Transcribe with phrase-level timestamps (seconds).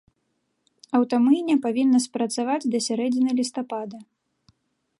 [0.99, 3.97] Аўтамыйня павінна спрацаваць да сярэдзіны лістапада.